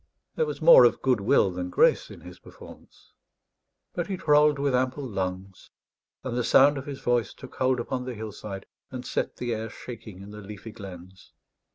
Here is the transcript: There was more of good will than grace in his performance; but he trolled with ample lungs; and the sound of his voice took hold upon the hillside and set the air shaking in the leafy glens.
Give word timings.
There 0.33 0.47
was 0.47 0.63
more 0.63 0.83
of 0.83 1.03
good 1.03 1.21
will 1.21 1.51
than 1.51 1.69
grace 1.69 2.09
in 2.09 2.21
his 2.21 2.39
performance; 2.39 3.13
but 3.93 4.07
he 4.07 4.17
trolled 4.17 4.57
with 4.57 4.73
ample 4.73 5.05
lungs; 5.07 5.69
and 6.23 6.35
the 6.35 6.43
sound 6.43 6.79
of 6.79 6.87
his 6.87 6.99
voice 7.01 7.35
took 7.35 7.53
hold 7.57 7.79
upon 7.79 8.05
the 8.05 8.15
hillside 8.15 8.65
and 8.89 9.05
set 9.05 9.35
the 9.35 9.53
air 9.53 9.69
shaking 9.69 10.23
in 10.23 10.31
the 10.31 10.41
leafy 10.41 10.71
glens. 10.71 11.33